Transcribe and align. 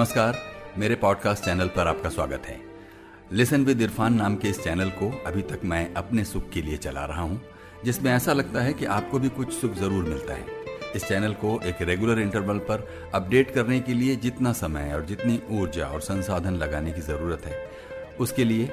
नमस्कार, 0.00 0.36
मेरे 0.78 0.94
podcast 0.96 1.44
channel 1.44 1.68
पर 1.68 1.86
आपका 1.86 2.10
स्वागत 2.10 2.46
है। 2.46 2.56
लिसन 3.32 3.64
विद 3.64 3.80
इरफान 3.82 4.14
नाम 4.14 4.36
के 4.36 4.48
इस 4.48 4.62
चैनल 4.64 4.90
को 4.90 5.10
अभी 5.26 5.42
तक 5.42 5.64
मैं 5.64 5.92
अपने 5.94 6.24
सुख 6.24 6.48
के 6.50 6.62
लिए 6.62 6.76
चला 6.76 7.04
रहा 7.04 7.22
हूँ, 7.22 7.40
जिसमें 7.84 8.10
ऐसा 8.12 8.32
लगता 8.32 8.60
है 8.60 8.72
कि 8.72 8.84
आपको 8.86 9.18
भी 9.18 9.28
कुछ 9.28 9.52
सुख 9.52 9.74
ज़रूर 9.74 10.04
मिलता 10.04 10.34
है। 10.34 10.46
इस 10.96 11.04
चैनल 11.04 11.32
को 11.34 11.60
एक 11.64 11.82
रेगुलर 11.82 12.20
इंटरवल 12.20 12.58
पर 12.58 12.86
अपडेट 13.14 13.50
करने 13.50 13.80
के 13.80 13.94
लिए 13.94 14.16
जितना 14.16 14.52
समय 14.52 14.92
और 14.94 15.04
जितनी 15.06 15.40
ऊर्जा 15.50 15.86
और 15.86 16.00
संसाधन 16.00 16.54
लगाने 16.54 16.92
की 16.92 17.00
ज़रूरत 17.02 17.44
है। 17.46 17.62
उसके 18.20 18.44
लिए 18.44 18.70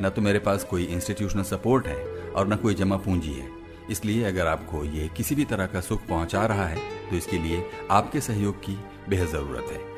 न 0.00 0.10
तो 0.10 0.22
मेरे 0.22 0.38
पास 0.38 0.64
कोई 0.64 0.84
इंस्टीट्यूशनल 0.84 1.42
सपोर्ट 1.42 1.86
है 1.86 1.98
और 2.30 2.48
न 2.48 2.56
कोई 2.56 2.74
जमा 2.74 2.96
पूंजी 2.98 3.32
है। 3.32 3.50
इसलिए 3.90 4.24
अगर 4.24 4.46
आपको 4.46 4.84
ये 4.84 5.10
किसी 5.16 5.34
भी 5.34 5.44
तरह 5.46 5.66
का 5.66 5.80
सुख 5.80 6.06
पहुँचा 6.08 6.46
रहा 6.46 6.66
है 6.66 7.10
तो 7.10 7.16
इसके 7.16 7.38
लिए 7.38 7.64
आपके 7.90 8.20
सहयोग 8.20 8.58
की 8.60 8.78
बेहद 9.08 9.28
ज़रूरत 9.28 9.72
है। 9.72 9.97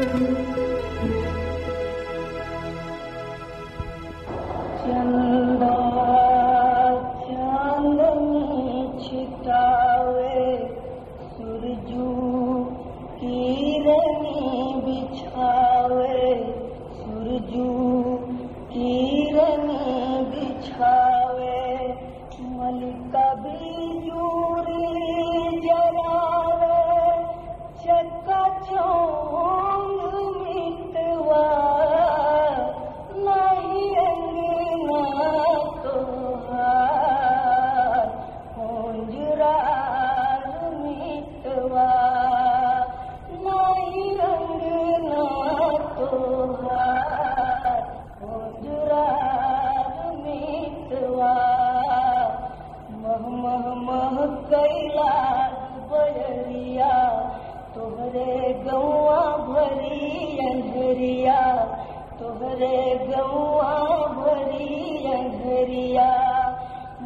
तोहरे 62.21 62.75
गौआ 63.05 63.69
भरिया 64.15 65.13
घरिया 65.43 66.09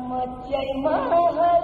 मचई 0.08 0.74
महा 0.86 1.55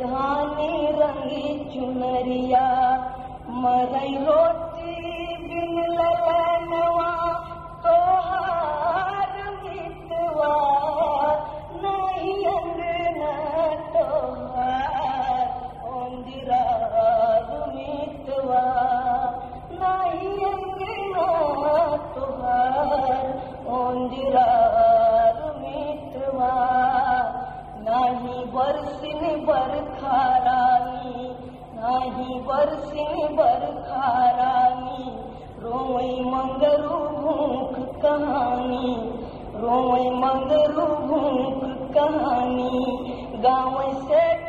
धानी 0.00 0.86
रंगी 0.98 1.48
चुनरिया 1.72 2.66
मरई 3.62 4.14
रोटी 4.24 5.63
वर्सिं 28.64 29.46
बर्खारा 29.46 30.60
नही 31.76 32.38
बर्सिं 32.40 33.36
बर्खारा 33.36 34.52
रोगरू 35.64 36.98
भूक 37.16 37.74
कहानी 38.02 38.94
रो 39.56 39.80
मु 40.20 40.86
भूक 41.02 41.60
कहानी 41.94 42.80
गा 43.44 43.58
से 44.08 44.43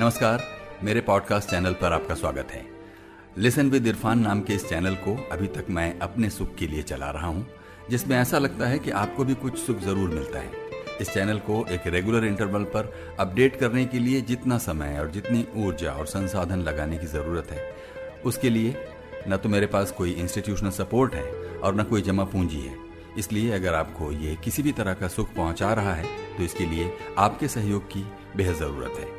नमस्कार, 0.00 0.42
मेरे 0.82 1.00
पॉडकास्ट 1.00 1.50
चैनल 1.50 1.72
पर 1.72 1.92
आपका 1.92 2.14
स्वागत 2.14 2.50
है। 2.50 2.62
लिसन 3.38 3.70
विद 3.70 3.86
इरफान 3.86 4.18
नाम 4.18 4.40
के 4.40 4.54
इस 4.54 4.68
चैनल 4.68 4.94
को 4.96 5.16
अभी 5.32 5.46
तक 5.46 5.66
मैं 5.70 5.98
अपने 6.00 6.30
सुख 6.30 6.54
के 6.54 6.66
लिए 6.66 6.82
चला 6.82 7.10
रहा 7.10 7.26
हूँ, 7.26 7.46
जिसमें 7.90 8.16
ऐसा 8.16 8.38
लगता 8.38 8.66
है 8.66 8.78
कि 8.78 8.90
आपको 8.90 9.24
भी 9.24 9.34
कुछ 9.34 9.58
सुख 9.58 9.80
ज़रूर 9.80 10.08
मिलता 10.08 10.38
है। 10.38 10.50
इस 11.00 11.10
चैनल 11.10 11.38
को 11.40 11.64
एक 11.72 11.86
रेगुलर 11.86 12.24
इंटरवल 12.24 12.64
पर 12.74 12.92
अपडेट 13.20 13.58
करने 13.60 13.84
के 13.84 13.98
लिए 13.98 14.20
जितना 14.22 14.58
समय 14.58 14.98
और 15.00 15.10
जितनी 15.10 15.46
ऊर्जा 15.56 15.92
और 15.92 16.06
संसाधन 16.06 16.60
लगाने 16.60 16.98
की 16.98 17.06
ज़रूरत 17.08 17.50
है। 17.50 17.70
उसके 18.24 18.50
लिए 18.50 18.74
न 19.28 19.36
तो 19.36 19.48
मेरे 19.48 19.66
पास 19.66 19.92
कोई 19.92 20.12
इंस्टीट्यूशनल 20.14 20.70
सपोर्ट 20.70 21.14
है 21.14 21.24
और 21.58 21.80
न 21.80 21.84
कोई 21.84 22.02
जमा 22.02 22.24
पूंजी 22.24 22.60
है। 22.60 22.76
इसलिए 23.18 23.52
अगर 23.52 23.74
आपको 23.74 24.12
ये 24.14 24.36
किसी 24.44 24.62
भी 24.62 24.72
तरह 24.72 24.94
का 24.94 25.08
सुख 25.10 25.34
पहुँचा 25.36 25.72
रहा 25.74 25.94
है 25.94 26.36
तो 26.36 26.42
इसके 26.42 26.66
लिए 26.66 26.92
आपके 27.18 27.48
सहयोग 27.48 27.88
की 27.92 28.06
बेहद 28.36 28.54
ज़रूरत 28.56 28.98
है। 28.98 29.18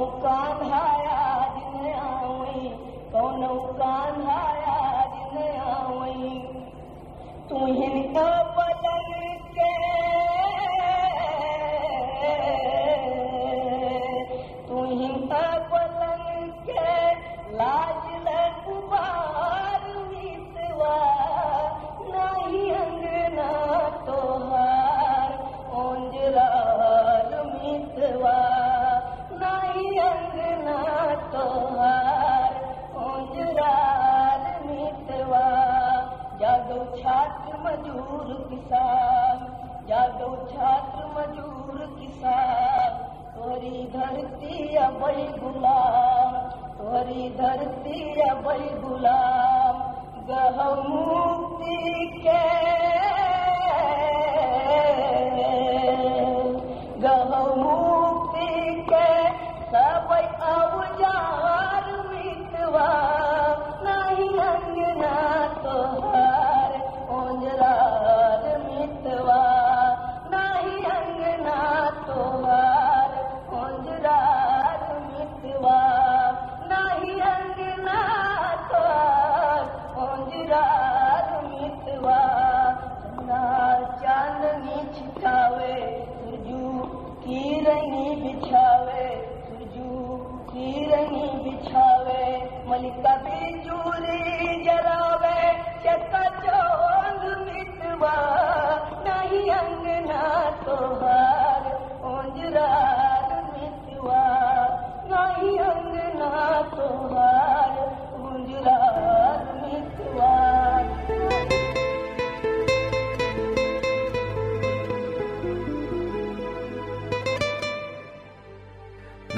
कान्हाया 0.22 0.89
मजूर 37.71 38.31
किसान 38.49 39.43
जागो 39.89 40.29
छात्र 40.47 41.03
मजूर 41.17 41.77
किसान 41.99 42.97
तोरी 43.35 43.83
धरती 43.93 44.75
अबई 44.85 45.23
गुलाम 45.43 46.35
तोरी 46.79 47.29
धरती 47.39 48.01
अबई 48.29 48.67
गुलाम 48.83 49.79
गह 50.31 50.59
मुक्ति 50.89 51.79
के 52.25 52.41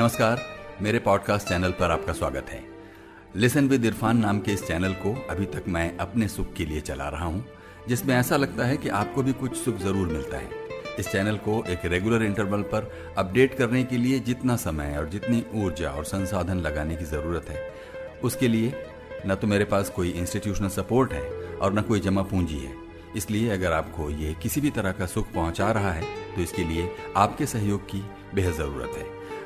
नमस्कार, 0.04 0.40
मेरे 0.82 1.00
पॉडकास्ट 1.00 1.48
चैनल 1.48 1.72
पर 1.72 1.92
आपका 1.92 2.14
स्वागत 2.14 2.50
है। 2.50 2.60
लिसन 3.36 3.68
विद 3.68 3.86
इरफान 3.86 4.18
नाम 4.18 4.40
के 4.40 4.52
इस 4.52 4.66
चैनल 4.68 4.94
को 5.04 5.14
अभी 5.30 5.46
तक 5.46 5.68
मैं 5.68 5.86
अपने 5.98 6.28
सुख 6.28 6.52
के 6.54 6.66
लिए 6.66 6.82
चला 6.82 7.08
रहा 7.10 7.26
हूँ, 7.26 7.44
जिसमें 7.88 8.14
ऐसा 8.16 8.38
लगता 8.38 8.66
है 8.66 8.78
कि 8.78 8.90
आपको 8.92 9.24
भी 9.24 9.34
कुछ 9.34 9.56
सुख 9.58 9.78
ज़रूर 9.78 10.08
मिलता 10.08 10.38
है। 10.38 10.50
इस 11.00 11.12
चैनल 11.12 11.38
को 11.38 11.64
एक 11.70 11.86
रेगुलर 11.86 12.24
इंटरवल 12.24 12.62
पर 12.74 12.92
अपडेट 13.18 13.58
करने 13.58 13.84
के 13.84 13.98
लिए 13.98 14.20
जितना 14.22 14.56
समय 14.58 14.98
और 14.98 15.10
जितनी 15.10 15.44
ऊर्जा 15.56 15.92
और 15.92 16.06
संसाधन 16.06 16.58
लगाने 16.58 16.96
की 16.96 17.06
ज़रूरत 17.06 17.50
है, 17.50 17.64
उसके 18.24 18.48
लिए 18.48 18.74
न 19.26 19.36
तो 19.36 19.48
मेरे 19.48 19.66
पास 19.66 19.90
कोई 19.90 20.10
इंस्टीट्यूशनल 20.12 20.70
सपोर्ट 20.72 21.14
है 21.14 21.24
और 21.56 21.74
न 21.74 21.82
कोई 21.82 22.00
जमा 22.02 22.22
पूंजी 22.24 22.60
है। 22.60 22.76
इसलिए 23.18 23.50
अगर 23.52 23.74
आपको 23.74 24.10
ये 24.12 24.36
किसी 24.44 24.62
भी 24.62 24.70
तरह 24.72 24.92
का 24.92 25.06
सुख 25.08 25.34
पहुँचा 25.34 25.72
रहा 25.72 25.92
है 25.92 26.36
तो 26.36 26.42
इसके 26.42 26.64
लिए 26.66 26.90
आपके 27.18 27.46
सहयोग 27.48 27.90
की 27.90 28.06
बेहद 28.36 28.54
ज़रूरत 28.54 28.98
है। 28.98 29.12